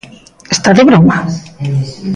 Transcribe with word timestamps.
Está 0.55 0.69
de 0.77 0.83
broma? 0.89 1.17